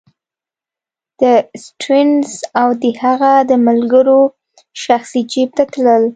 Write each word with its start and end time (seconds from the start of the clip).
د 1.19 1.21
سټیونز 1.65 2.29
او 2.61 2.69
د 2.83 2.85
هغه 3.01 3.31
د 3.49 3.51
ملګرو 3.67 4.19
شخصي 4.83 5.21
جېب 5.31 5.49
ته 5.57 5.63
تلل. 5.73 6.03